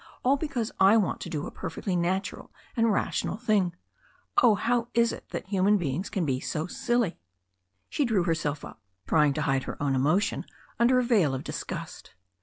All 0.23 0.35
because 0.35 0.71
I 0.79 0.97
want 0.97 1.21
to 1.21 1.29
do 1.29 1.45
a 1.45 1.51
perfectly 1.51 1.95
natural 1.95 2.49
and 2.75 2.91
rational 2.91 3.37
thing. 3.37 3.75
Oh, 4.41 4.55
how 4.55 4.87
is 4.95 5.11
it 5.13 5.29
that 5.29 5.45
human 5.49 5.77
beings 5.77 6.09
can 6.09 6.25
be 6.25 6.39
so 6.39 6.65
silly?" 6.65 7.19
She 7.91 8.03
drew 8.03 8.23
herself 8.23 8.65
up, 8.65 8.81
trying 9.05 9.35
to 9.35 9.43
hide 9.43 9.65
her 9.65 9.77
own 9.79 9.93
emotion 9.93 10.45
under 10.79 10.97
a 10.97 11.03
veil 11.03 11.35
of 11.35 11.43
disgust. 11.43 12.15